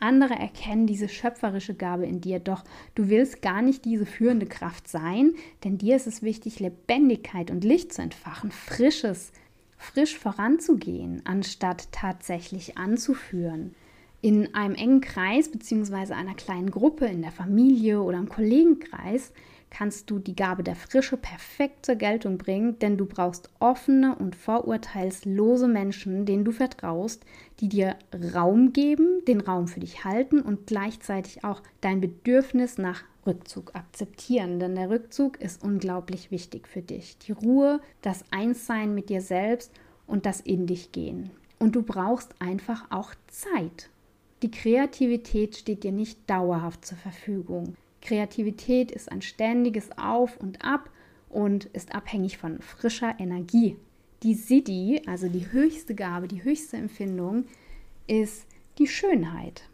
Andere 0.00 0.34
erkennen 0.34 0.86
diese 0.86 1.08
schöpferische 1.08 1.74
Gabe 1.74 2.06
in 2.06 2.20
dir, 2.20 2.40
doch 2.40 2.64
du 2.94 3.08
willst 3.08 3.42
gar 3.42 3.62
nicht 3.62 3.84
diese 3.84 4.06
führende 4.06 4.46
Kraft 4.46 4.88
sein, 4.88 5.34
denn 5.62 5.78
dir 5.78 5.96
ist 5.96 6.06
es 6.06 6.22
wichtig, 6.22 6.58
Lebendigkeit 6.58 7.50
und 7.50 7.64
Licht 7.64 7.92
zu 7.92 8.02
entfachen, 8.02 8.50
frisches, 8.50 9.30
frisch 9.76 10.18
voranzugehen, 10.18 11.22
anstatt 11.24 11.92
tatsächlich 11.92 12.78
anzuführen. 12.78 13.74
In 14.22 14.54
einem 14.54 14.74
engen 14.74 15.00
Kreis 15.00 15.50
bzw. 15.50 16.12
einer 16.12 16.34
kleinen 16.34 16.70
Gruppe, 16.70 17.06
in 17.06 17.22
der 17.22 17.32
Familie 17.32 18.02
oder 18.02 18.18
im 18.18 18.28
Kollegenkreis 18.28 19.32
kannst 19.70 20.10
du 20.10 20.18
die 20.18 20.36
Gabe 20.36 20.62
der 20.62 20.76
Frische 20.76 21.16
perfekt 21.16 21.86
zur 21.86 21.94
Geltung 21.94 22.38
bringen, 22.38 22.78
denn 22.80 22.96
du 22.96 23.06
brauchst 23.06 23.48
offene 23.60 24.16
und 24.16 24.36
vorurteilslose 24.36 25.68
Menschen, 25.68 26.26
denen 26.26 26.44
du 26.44 26.52
vertraust, 26.52 27.24
die 27.60 27.68
dir 27.68 27.96
Raum 28.34 28.72
geben, 28.72 29.24
den 29.26 29.40
Raum 29.40 29.68
für 29.68 29.80
dich 29.80 30.04
halten 30.04 30.40
und 30.40 30.66
gleichzeitig 30.66 31.44
auch 31.44 31.62
dein 31.80 32.00
Bedürfnis 32.00 32.78
nach 32.78 33.04
Rückzug 33.26 33.74
akzeptieren, 33.74 34.58
denn 34.60 34.74
der 34.74 34.90
Rückzug 34.90 35.40
ist 35.40 35.62
unglaublich 35.62 36.30
wichtig 36.30 36.66
für 36.66 36.82
dich. 36.82 37.18
Die 37.18 37.32
Ruhe, 37.32 37.80
das 38.02 38.24
Einssein 38.30 38.94
mit 38.94 39.08
dir 39.08 39.20
selbst 39.20 39.72
und 40.06 40.26
das 40.26 40.40
in 40.40 40.66
dich 40.66 40.92
gehen. 40.92 41.30
Und 41.58 41.76
du 41.76 41.82
brauchst 41.82 42.34
einfach 42.40 42.90
auch 42.90 43.14
Zeit. 43.28 43.90
Die 44.42 44.50
Kreativität 44.50 45.56
steht 45.56 45.84
dir 45.84 45.92
nicht 45.92 46.18
dauerhaft 46.28 46.86
zur 46.86 46.96
Verfügung. 46.96 47.76
Kreativität 48.02 48.90
ist 48.90 49.10
ein 49.10 49.22
ständiges 49.22 49.90
Auf 49.96 50.36
und 50.38 50.64
Ab 50.64 50.90
und 51.28 51.66
ist 51.66 51.94
abhängig 51.94 52.38
von 52.38 52.60
frischer 52.60 53.14
Energie. 53.18 53.76
Die 54.22 54.34
Siddhi, 54.34 55.02
also 55.06 55.28
die 55.28 55.50
höchste 55.50 55.94
Gabe, 55.94 56.28
die 56.28 56.44
höchste 56.44 56.76
Empfindung, 56.76 57.44
ist 58.06 58.46
die 58.78 58.86
Schönheit. 58.86 59.68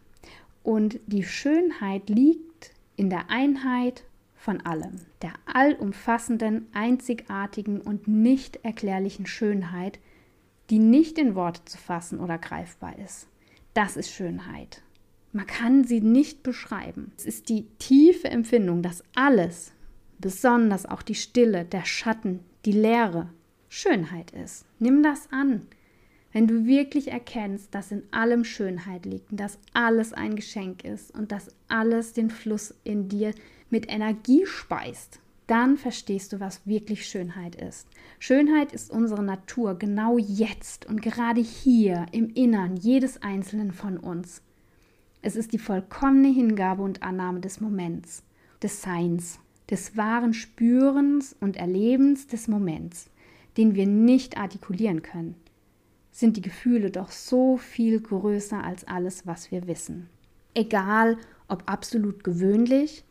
Und 0.63 1.01
die 1.07 1.25
Schönheit 1.25 2.09
liegt 2.09 2.73
in 2.97 3.11
der 3.11 3.31
Einheit 3.31 4.05
von 4.35 4.61
allem, 4.61 4.97
der 5.23 5.33
allumfassenden, 5.47 6.67
einzigartigen 6.73 7.81
und 7.81 8.07
nicht 8.07 8.57
erklärlichen 8.65 9.27
Schönheit, 9.27 9.99
die 10.71 10.79
nicht 10.79 11.19
in 11.19 11.35
Worte 11.35 11.65
zu 11.65 11.79
fassen 11.79 12.21
oder 12.21 12.39
greifbar 12.39 12.99
ist. 12.99 13.29
Das 13.75 13.97
ist 13.97 14.11
Schönheit. 14.11 14.83
Man 15.37 15.47
kann 15.47 15.85
sie 15.85 16.01
nicht 16.01 16.43
beschreiben. 16.43 17.13
Es 17.19 17.27
ist 17.27 17.51
die 17.51 17.67
tiefe 17.79 18.29
Empfindung, 18.29 18.81
dass 18.81 19.05
alles, 19.15 19.71
besonders 20.19 20.87
auch 20.87 21.03
die 21.03 21.15
Stille, 21.15 21.67
der 21.67 21.85
Schatten, 21.85 22.41
die 22.65 22.73
Leere, 22.73 23.29
Schönheit 23.69 24.31
ist. 24.31 24.65
Nimm 24.79 25.03
das 25.03 25.31
an. 25.31 25.67
Wenn 26.33 26.47
du 26.47 26.65
wirklich 26.65 27.09
erkennst, 27.09 27.75
dass 27.75 27.93
in 27.93 28.05
allem 28.13 28.45
Schönheit 28.45 29.05
liegt 29.05 29.31
und 29.31 29.39
dass 29.39 29.59
alles 29.75 30.15
ein 30.15 30.37
Geschenk 30.37 30.85
ist 30.85 31.15
und 31.15 31.33
dass 31.33 31.51
alles 31.69 32.15
den 32.15 32.31
Fluss 32.31 32.75
in 32.83 33.11
dir 33.11 33.35
mit 33.69 33.93
Energie 33.93 34.47
speist, 34.47 35.21
dann 35.49 35.77
verstehst 35.77 36.33
du, 36.33 36.41
was 36.41 36.67
wirklich 36.67 37.07
Schönheit 37.07 37.57
ist. 37.57 37.87
Schönheit 38.21 38.73
ist 38.73 38.91
unsere 38.91 39.23
Natur 39.23 39.79
genau 39.79 40.17
jetzt 40.17 40.87
und 40.87 41.03
gerade 41.03 41.43
hier 41.43 42.07
im 42.13 42.31
Innern 42.31 42.79
jedes 42.79 43.21
Einzelnen 43.23 43.73
von 43.73 43.99
uns. 43.99 44.41
Es 45.27 45.35
ist 45.35 45.53
die 45.53 45.59
vollkommene 45.59 46.29
Hingabe 46.29 46.85
und 46.85 47.03
Annahme 47.03 47.41
des 47.41 47.61
Moments, 47.61 48.23
des 48.63 48.81
Seins, 48.81 49.41
des 49.69 49.97
wahren 49.97 50.33
Spürens 50.33 51.35
und 51.41 51.57
Erlebens 51.57 52.29
des 52.29 52.47
Moments, 52.47 53.11
den 53.57 53.75
wir 53.75 53.89
nicht 53.89 54.39
artikulieren 54.39 55.03
können. 55.03 55.35
Sind 56.13 56.37
die 56.37 56.43
Gefühle 56.43 56.93
doch 56.93 57.11
so 57.11 57.57
viel 57.57 58.01
größer 58.01 58.63
als 58.63 58.87
alles, 58.87 59.27
was 59.27 59.51
wir 59.51 59.67
wissen. 59.67 60.09
Egal 60.55 61.19
ob 61.49 61.69
absolut 61.69 62.23
gewöhnlich 62.23 63.03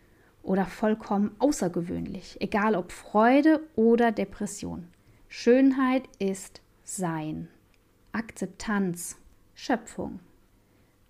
oder 0.41 0.63
vollkommen 0.63 1.35
außergewöhnlich, 1.39 2.37
egal 2.39 2.75
ob 2.75 2.93
Freude 2.93 3.59
oder 3.75 4.13
Depression. 4.13 4.87
Schönheit 5.27 6.07
ist 6.19 6.61
Sein, 6.85 7.49
Akzeptanz, 8.13 9.17
Schöpfung. 9.53 10.21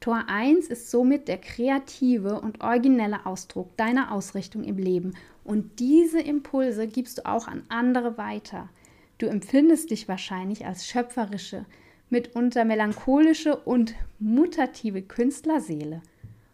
Tor 0.06 0.26
1 0.28 0.68
ist 0.68 0.92
somit 0.92 1.28
der 1.28 1.40
kreative 1.40 2.40
und 2.40 2.62
originelle 2.62 3.26
Ausdruck 3.26 3.76
deiner 3.76 4.12
Ausrichtung 4.12 4.64
im 4.64 4.78
Leben 4.78 5.16
und 5.44 5.80
diese 5.80 6.22
Impulse 6.22 6.86
gibst 6.86 7.18
du 7.18 7.26
auch 7.26 7.48
an 7.48 7.64
andere 7.70 8.16
weiter. 8.16 8.70
Du 9.18 9.26
empfindest 9.26 9.90
dich 9.90 10.08
wahrscheinlich 10.08 10.68
als 10.68 10.86
schöpferische, 10.86 11.66
mitunter 12.12 12.66
melancholische 12.66 13.56
und 13.56 13.96
mutative 14.20 15.02
Künstlerseele. 15.02 16.04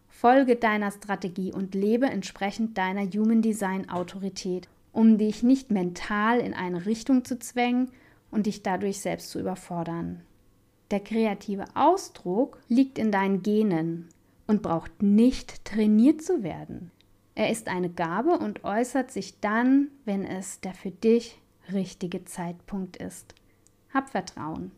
Folge 0.07 0.55
deiner 0.55 0.91
Strategie 0.91 1.51
und 1.51 1.75
lebe 1.75 2.05
entsprechend 2.05 2.77
deiner 2.77 3.03
Human 3.03 3.41
Design 3.41 3.89
Autorität, 3.89 4.69
um 4.93 5.17
dich 5.17 5.43
nicht 5.43 5.71
mental 5.71 6.39
in 6.39 6.53
eine 6.53 6.85
Richtung 6.85 7.25
zu 7.25 7.37
zwängen 7.37 7.91
und 8.31 8.45
dich 8.45 8.63
dadurch 8.63 9.01
selbst 9.01 9.29
zu 9.29 9.41
überfordern. 9.41 10.21
Der 10.91 10.99
kreative 10.99 11.63
Ausdruck 11.73 12.59
liegt 12.67 12.99
in 12.99 13.13
deinen 13.13 13.41
Genen 13.41 14.09
und 14.45 14.61
braucht 14.61 15.01
nicht 15.01 15.63
trainiert 15.63 16.21
zu 16.21 16.43
werden. 16.43 16.91
Er 17.33 17.49
ist 17.49 17.69
eine 17.69 17.89
Gabe 17.89 18.37
und 18.37 18.65
äußert 18.65 19.09
sich 19.09 19.39
dann, 19.39 19.87
wenn 20.03 20.25
es 20.25 20.59
der 20.59 20.73
für 20.73 20.91
dich 20.91 21.39
richtige 21.71 22.25
Zeitpunkt 22.25 22.97
ist. 22.97 23.33
Hab 23.93 24.09
Vertrauen. 24.09 24.71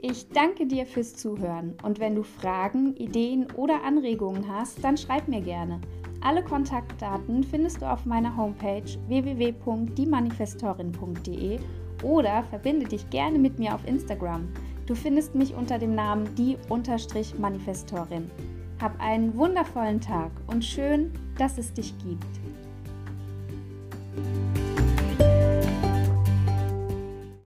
Ich 0.00 0.28
danke 0.30 0.66
dir 0.66 0.86
fürs 0.86 1.14
Zuhören 1.14 1.74
und 1.82 2.00
wenn 2.00 2.14
du 2.14 2.22
Fragen, 2.22 2.96
Ideen 2.96 3.50
oder 3.52 3.84
Anregungen 3.84 4.48
hast, 4.48 4.82
dann 4.82 4.96
schreib 4.96 5.28
mir 5.28 5.42
gerne. 5.42 5.78
Alle 6.24 6.44
Kontaktdaten 6.44 7.42
findest 7.42 7.82
du 7.82 7.90
auf 7.90 8.06
meiner 8.06 8.36
Homepage 8.36 8.84
www.diemanifestorin.de 9.08 11.58
oder 12.04 12.44
verbinde 12.44 12.86
dich 12.86 13.10
gerne 13.10 13.40
mit 13.40 13.58
mir 13.58 13.74
auf 13.74 13.84
Instagram. 13.86 14.46
Du 14.86 14.94
findest 14.94 15.34
mich 15.34 15.52
unter 15.54 15.80
dem 15.80 15.96
Namen 15.96 16.32
die-manifestorin. 16.36 18.30
Hab 18.80 19.00
einen 19.00 19.36
wundervollen 19.36 20.00
Tag 20.00 20.30
und 20.46 20.64
schön, 20.64 21.10
dass 21.38 21.58
es 21.58 21.72
dich 21.72 21.92
gibt. 21.98 22.41